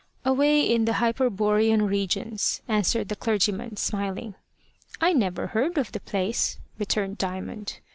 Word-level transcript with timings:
"Away 0.25 0.61
in 0.61 0.85
the 0.85 0.93
Hyperborean 0.93 1.83
regions," 1.87 2.63
answered 2.67 3.07
the 3.09 3.15
clergyman, 3.15 3.77
smiling. 3.77 4.33
"I 4.99 5.13
never 5.13 5.45
heard 5.45 5.77
of 5.77 5.91
the 5.91 5.99
place," 5.99 6.57
returned 6.79 7.19
Diamond. 7.19 7.81